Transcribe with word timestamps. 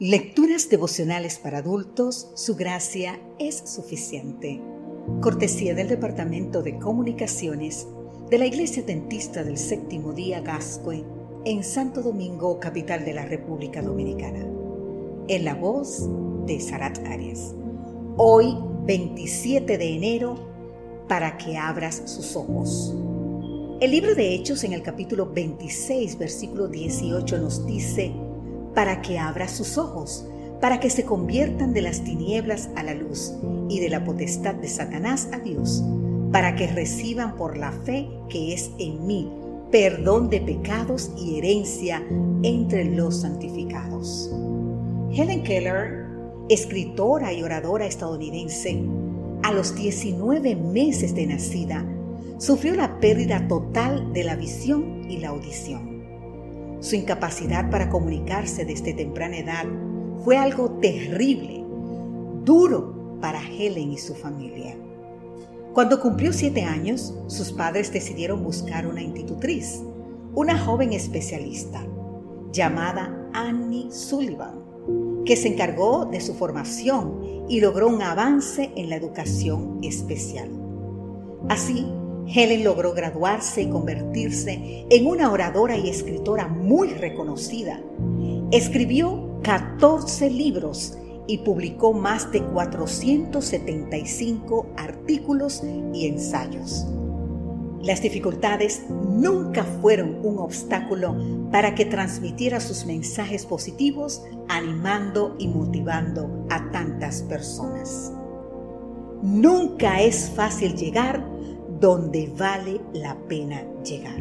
Lecturas 0.00 0.68
devocionales 0.68 1.38
para 1.38 1.58
adultos, 1.58 2.32
su 2.34 2.56
gracia 2.56 3.20
es 3.38 3.62
suficiente. 3.64 4.60
Cortesía 5.20 5.72
del 5.76 5.86
Departamento 5.86 6.64
de 6.64 6.80
Comunicaciones 6.80 7.86
de 8.28 8.38
la 8.38 8.46
Iglesia 8.46 8.82
Dentista 8.82 9.44
del 9.44 9.56
Séptimo 9.56 10.12
Día 10.12 10.40
Gascue 10.40 11.04
en 11.44 11.62
Santo 11.62 12.02
Domingo, 12.02 12.58
capital 12.58 13.04
de 13.04 13.14
la 13.14 13.24
República 13.24 13.82
Dominicana. 13.82 14.44
En 15.28 15.44
la 15.44 15.54
voz 15.54 16.08
de 16.44 16.58
Sarat 16.58 16.98
Arias. 17.06 17.54
Hoy, 18.16 18.58
27 18.86 19.78
de 19.78 19.94
enero, 19.94 21.04
para 21.06 21.36
que 21.36 21.56
abras 21.56 22.02
sus 22.06 22.34
ojos. 22.34 22.96
El 23.80 23.92
libro 23.92 24.16
de 24.16 24.34
Hechos 24.34 24.64
en 24.64 24.72
el 24.72 24.82
capítulo 24.82 25.30
26, 25.32 26.18
versículo 26.18 26.66
18 26.66 27.38
nos 27.38 27.64
dice, 27.64 28.12
para 28.74 29.02
que 29.02 29.18
abra 29.18 29.48
sus 29.48 29.78
ojos, 29.78 30.26
para 30.60 30.80
que 30.80 30.90
se 30.90 31.04
conviertan 31.04 31.72
de 31.72 31.82
las 31.82 32.02
tinieblas 32.02 32.68
a 32.76 32.82
la 32.82 32.94
luz 32.94 33.32
y 33.68 33.80
de 33.80 33.88
la 33.88 34.04
potestad 34.04 34.54
de 34.54 34.68
Satanás 34.68 35.28
a 35.32 35.38
Dios, 35.38 35.82
para 36.32 36.56
que 36.56 36.66
reciban 36.66 37.36
por 37.36 37.56
la 37.56 37.72
fe 37.72 38.08
que 38.28 38.52
es 38.54 38.70
en 38.78 39.06
mí 39.06 39.30
perdón 39.74 40.30
de 40.30 40.40
pecados 40.40 41.10
y 41.18 41.36
herencia 41.36 42.00
entre 42.44 42.84
los 42.84 43.22
santificados. 43.22 44.30
Helen 45.10 45.42
Keller, 45.42 46.06
escritora 46.48 47.32
y 47.32 47.42
oradora 47.42 47.84
estadounidense, 47.84 48.84
a 49.42 49.52
los 49.52 49.74
19 49.74 50.54
meses 50.54 51.12
de 51.16 51.26
nacida, 51.26 51.84
sufrió 52.38 52.76
la 52.76 53.00
pérdida 53.00 53.48
total 53.48 54.12
de 54.12 54.22
la 54.22 54.36
visión 54.36 55.10
y 55.10 55.18
la 55.18 55.30
audición. 55.30 55.93
Su 56.84 56.96
incapacidad 56.96 57.70
para 57.70 57.88
comunicarse 57.88 58.66
desde 58.66 58.92
temprana 58.92 59.38
edad 59.38 59.64
fue 60.22 60.36
algo 60.36 60.72
terrible, 60.82 61.64
duro 62.44 63.16
para 63.22 63.40
Helen 63.40 63.90
y 63.90 63.96
su 63.96 64.14
familia. 64.14 64.76
Cuando 65.72 65.98
cumplió 65.98 66.30
siete 66.34 66.62
años, 66.62 67.14
sus 67.26 67.52
padres 67.52 67.90
decidieron 67.90 68.44
buscar 68.44 68.86
una 68.86 69.00
institutriz, 69.00 69.80
una 70.34 70.58
joven 70.58 70.92
especialista 70.92 71.82
llamada 72.52 73.30
Annie 73.32 73.90
Sullivan, 73.90 75.24
que 75.24 75.36
se 75.36 75.48
encargó 75.48 76.04
de 76.04 76.20
su 76.20 76.34
formación 76.34 77.46
y 77.48 77.60
logró 77.60 77.88
un 77.88 78.02
avance 78.02 78.72
en 78.76 78.90
la 78.90 78.96
educación 78.96 79.78
especial. 79.82 80.50
Así, 81.48 81.86
Helen 82.26 82.64
logró 82.64 82.94
graduarse 82.94 83.62
y 83.62 83.68
convertirse 83.68 84.86
en 84.90 85.06
una 85.06 85.30
oradora 85.30 85.76
y 85.76 85.88
escritora 85.88 86.48
muy 86.48 86.88
reconocida. 86.88 87.80
Escribió 88.50 89.38
14 89.42 90.30
libros 90.30 90.98
y 91.26 91.38
publicó 91.38 91.92
más 91.92 92.30
de 92.32 92.42
475 92.42 94.66
artículos 94.76 95.62
y 95.92 96.06
ensayos. 96.06 96.86
Las 97.82 98.00
dificultades 98.00 98.84
nunca 98.88 99.64
fueron 99.64 100.24
un 100.24 100.38
obstáculo 100.38 101.16
para 101.50 101.74
que 101.74 101.84
transmitiera 101.84 102.60
sus 102.60 102.86
mensajes 102.86 103.44
positivos, 103.44 104.22
animando 104.48 105.34
y 105.38 105.48
motivando 105.48 106.46
a 106.48 106.70
tantas 106.70 107.20
personas. 107.22 108.12
Nunca 109.22 110.00
es 110.00 110.30
fácil 110.30 110.76
llegar 110.76 111.33
donde 111.84 112.32
vale 112.38 112.80
la 112.94 113.14
pena 113.28 113.62
llegar. 113.84 114.16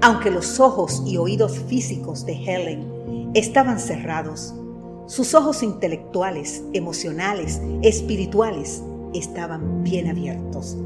Aunque 0.00 0.30
los 0.30 0.60
ojos 0.60 1.02
y 1.04 1.16
oídos 1.16 1.58
físicos 1.58 2.24
de 2.24 2.34
Helen 2.34 3.32
estaban 3.34 3.80
cerrados, 3.80 4.54
sus 5.06 5.34
ojos 5.34 5.64
intelectuales, 5.64 6.62
emocionales, 6.74 7.60
espirituales 7.82 8.84
estaban 9.14 9.82
bien 9.82 10.08
abiertos 10.08 10.76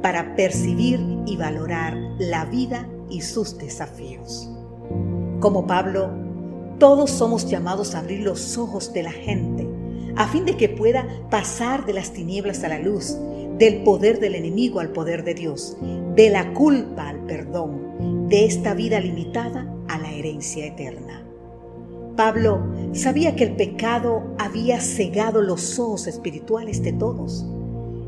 para 0.00 0.34
percibir 0.34 0.98
y 1.26 1.36
valorar 1.36 1.94
la 2.18 2.46
vida 2.46 2.88
y 3.10 3.20
sus 3.20 3.58
desafíos. 3.58 4.48
Como 5.40 5.66
Pablo, 5.66 6.08
todos 6.78 7.10
somos 7.10 7.50
llamados 7.50 7.94
a 7.94 7.98
abrir 7.98 8.20
los 8.20 8.56
ojos 8.56 8.94
de 8.94 9.02
la 9.02 9.12
gente 9.12 9.68
a 10.16 10.26
fin 10.28 10.46
de 10.46 10.56
que 10.56 10.68
pueda 10.68 11.06
pasar 11.30 11.84
de 11.84 11.92
las 11.92 12.12
tinieblas 12.12 12.64
a 12.64 12.68
la 12.68 12.78
luz 12.78 13.16
del 13.62 13.84
poder 13.84 14.18
del 14.18 14.34
enemigo 14.34 14.80
al 14.80 14.90
poder 14.90 15.22
de 15.22 15.34
Dios, 15.34 15.76
de 16.16 16.30
la 16.30 16.52
culpa 16.52 17.10
al 17.10 17.20
perdón, 17.26 18.26
de 18.28 18.44
esta 18.44 18.74
vida 18.74 18.98
limitada 18.98 19.72
a 19.86 19.98
la 19.98 20.10
herencia 20.10 20.66
eterna. 20.66 21.24
Pablo 22.16 22.60
sabía 22.92 23.36
que 23.36 23.44
el 23.44 23.54
pecado 23.54 24.34
había 24.36 24.80
cegado 24.80 25.42
los 25.42 25.78
ojos 25.78 26.08
espirituales 26.08 26.82
de 26.82 26.92
todos. 26.92 27.46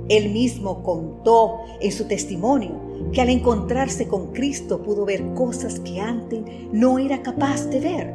Él 0.09 0.31
mismo 0.31 0.83
contó 0.83 1.61
en 1.81 1.93
su 1.93 2.09
testimonio 2.09 2.73
que 3.13 3.21
al 3.21 3.29
encontrarse 3.29 4.09
con 4.09 4.33
Cristo 4.33 4.83
pudo 4.83 5.05
ver 5.05 5.23
cosas 5.35 5.79
que 5.79 6.01
antes 6.01 6.41
no 6.73 6.99
era 6.99 7.23
capaz 7.23 7.67
de 7.67 7.79
ver. 7.79 8.15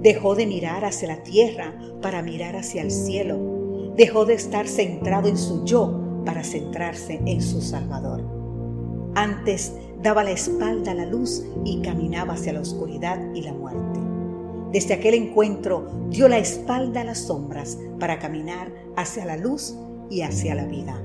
Dejó 0.00 0.34
de 0.34 0.46
mirar 0.46 0.86
hacia 0.86 1.08
la 1.08 1.22
tierra 1.22 1.74
para 2.00 2.22
mirar 2.22 2.56
hacia 2.56 2.80
el 2.80 2.90
cielo. 2.90 3.92
Dejó 3.98 4.24
de 4.24 4.32
estar 4.32 4.66
centrado 4.66 5.28
en 5.28 5.36
su 5.36 5.66
yo 5.66 6.03
para 6.24 6.44
centrarse 6.44 7.20
en 7.26 7.40
su 7.42 7.60
Salvador. 7.60 8.22
Antes 9.14 9.72
daba 10.02 10.24
la 10.24 10.32
espalda 10.32 10.92
a 10.92 10.94
la 10.94 11.06
luz 11.06 11.44
y 11.64 11.80
caminaba 11.80 12.34
hacia 12.34 12.52
la 12.52 12.60
oscuridad 12.60 13.18
y 13.34 13.42
la 13.42 13.52
muerte. 13.52 14.00
Desde 14.72 14.94
aquel 14.94 15.14
encuentro 15.14 16.08
dio 16.10 16.28
la 16.28 16.38
espalda 16.38 17.02
a 17.02 17.04
las 17.04 17.18
sombras 17.18 17.78
para 18.00 18.18
caminar 18.18 18.72
hacia 18.96 19.24
la 19.24 19.36
luz 19.36 19.74
y 20.10 20.22
hacia 20.22 20.54
la 20.54 20.66
vida. 20.66 21.00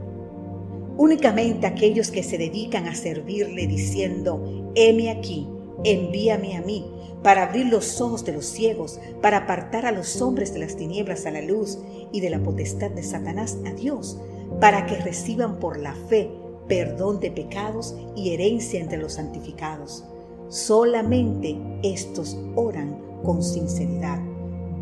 Únicamente 0.97 1.67
aquellos 1.67 2.11
que 2.11 2.23
se 2.23 2.37
dedican 2.37 2.87
a 2.87 2.95
servirle 2.95 3.67
diciendo, 3.67 4.71
heme 4.75 5.09
aquí, 5.11 5.47
envíame 5.83 6.57
a 6.57 6.61
mí, 6.61 6.85
para 7.23 7.43
abrir 7.43 7.67
los 7.67 8.01
ojos 8.01 8.25
de 8.25 8.33
los 8.33 8.45
ciegos, 8.45 8.99
para 9.21 9.37
apartar 9.37 9.85
a 9.85 9.91
los 9.91 10.21
hombres 10.21 10.53
de 10.53 10.59
las 10.59 10.75
tinieblas 10.75 11.25
a 11.25 11.31
la 11.31 11.41
luz 11.41 11.77
y 12.11 12.21
de 12.21 12.29
la 12.29 12.39
potestad 12.39 12.91
de 12.91 13.03
Satanás 13.03 13.57
a 13.65 13.73
Dios, 13.73 14.19
para 14.59 14.85
que 14.85 14.95
reciban 14.95 15.59
por 15.59 15.77
la 15.77 15.93
fe 15.93 16.31
perdón 16.69 17.19
de 17.19 17.31
pecados 17.31 17.95
y 18.15 18.33
herencia 18.33 18.79
entre 18.79 18.99
los 18.99 19.13
santificados. 19.13 20.05
Solamente 20.47 21.57
estos 21.83 22.37
oran 22.55 22.97
con 23.23 23.43
sinceridad. 23.43 24.19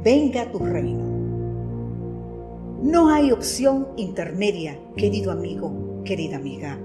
Venga 0.03 0.51
tu 0.51 0.59
reino. 0.59 1.05
No 2.83 3.09
hay 3.09 3.31
opción 3.31 3.87
intermedia, 3.97 4.79
querido 4.95 5.31
amigo, 5.31 6.03
querida 6.03 6.35
amiga. 6.35 6.77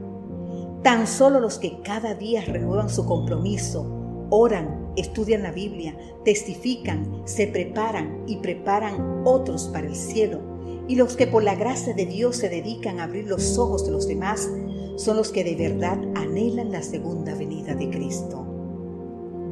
Tan 0.82 1.06
solo 1.06 1.38
los 1.38 1.58
que 1.58 1.80
cada 1.82 2.14
día 2.14 2.42
renuevan 2.44 2.88
su 2.88 3.04
compromiso, 3.04 3.86
oran, 4.30 4.92
estudian 4.96 5.42
la 5.42 5.52
Biblia, 5.52 5.96
testifican, 6.24 7.22
se 7.24 7.46
preparan 7.46 8.24
y 8.26 8.36
preparan 8.36 9.22
otros 9.24 9.68
para 9.68 9.86
el 9.86 9.94
cielo 9.94 10.40
y 10.88 10.96
los 10.96 11.16
que 11.16 11.26
por 11.26 11.42
la 11.42 11.54
gracia 11.54 11.94
de 11.94 12.06
Dios 12.06 12.36
se 12.36 12.48
dedican 12.48 12.98
a 12.98 13.04
abrir 13.04 13.26
los 13.26 13.58
ojos 13.58 13.86
de 13.86 13.92
los 13.92 14.08
demás 14.08 14.50
son 14.96 15.16
los 15.16 15.30
que 15.30 15.44
de 15.44 15.56
verdad 15.56 15.98
anhelan 16.14 16.72
la 16.72 16.82
segunda 16.82 17.34
venida 17.34 17.74
de 17.74 17.88
Cristo. 17.90 18.46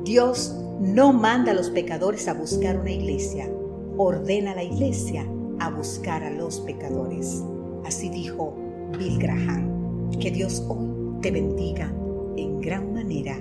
Dios 0.04 0.54
no 0.80 1.12
manda 1.12 1.52
a 1.52 1.54
los 1.54 1.70
pecadores 1.70 2.28
a 2.28 2.34
buscar 2.34 2.78
una 2.78 2.90
iglesia, 2.90 3.50
ordena 3.96 4.52
a 4.52 4.56
la 4.56 4.64
iglesia 4.64 5.26
a 5.60 5.70
buscar 5.70 6.22
a 6.24 6.30
los 6.30 6.60
pecadores. 6.60 7.42
Así 7.84 8.08
dijo 8.08 8.54
Bill 8.98 9.18
Graham. 9.18 10.10
Que 10.18 10.30
Dios 10.30 10.64
hoy 10.68 11.20
te 11.22 11.30
bendiga 11.30 11.92
en 12.36 12.60
gran 12.60 12.92
manera. 12.92 13.38